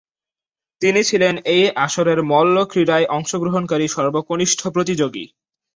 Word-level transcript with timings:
তিনি 0.81 1.01
ছিলেন 1.03 1.33
এই 1.47 1.63
আসরের 1.77 2.19
মল্লক্রীড়ায় 2.23 3.09
অংশগ্রহণকারী 3.09 3.87
সর্বকনিষ্ঠ 3.87 4.61
প্রতিযোগী। 4.67 5.25